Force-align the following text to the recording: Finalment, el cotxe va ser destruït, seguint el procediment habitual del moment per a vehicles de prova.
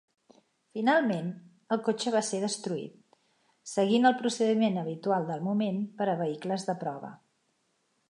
Finalment, 0.77 1.27
el 1.75 1.81
cotxe 1.89 2.13
va 2.15 2.23
ser 2.31 2.39
destruït, 2.45 2.97
seguint 3.75 4.11
el 4.13 4.19
procediment 4.25 4.83
habitual 4.87 5.31
del 5.31 5.47
moment 5.53 5.81
per 6.01 6.13
a 6.17 6.21
vehicles 6.27 6.71
de 6.73 6.81
prova. 6.87 7.17